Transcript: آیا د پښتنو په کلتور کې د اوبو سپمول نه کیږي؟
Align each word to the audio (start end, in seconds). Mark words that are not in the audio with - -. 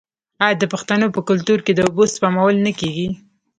آیا 0.45 0.55
د 0.61 0.63
پښتنو 0.73 1.07
په 1.15 1.21
کلتور 1.29 1.59
کې 1.65 1.71
د 1.75 1.79
اوبو 1.87 2.03
سپمول 2.13 2.55
نه 2.65 2.71
کیږي؟ 2.79 3.07